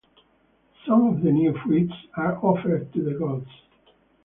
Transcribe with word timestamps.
Some 0.87 1.09
of 1.09 1.21
the 1.21 1.31
new 1.31 1.53
fruits 1.63 1.93
are 2.17 2.39
offered 2.43 2.91
to 2.91 3.03
the 3.03 3.13
gods. 3.19 3.45